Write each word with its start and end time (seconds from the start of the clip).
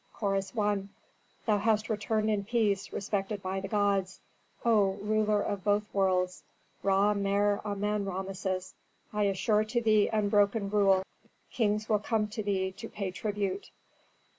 Chorus 0.13 0.51
I. 0.57 0.85
"Thou 1.45 1.59
hast 1.59 1.87
returned 1.87 2.31
in 2.31 2.43
peace, 2.43 2.91
respected 2.91 3.43
by 3.43 3.59
the 3.59 3.67
gods, 3.67 4.19
O 4.65 4.93
ruler 4.93 5.43
of 5.43 5.63
both 5.63 5.93
worlds, 5.93 6.41
Ra 6.81 7.13
Mer 7.13 7.61
Amen 7.63 8.05
Rameses. 8.05 8.73
I 9.13 9.25
assure 9.25 9.63
to 9.65 9.79
thee 9.79 10.09
unbroken 10.11 10.71
rule; 10.71 11.03
kings 11.51 11.87
will 11.87 11.99
come 11.99 12.27
to 12.29 12.41
thee 12.41 12.71
to 12.77 12.89
pay 12.89 13.11
tribute." 13.11 13.69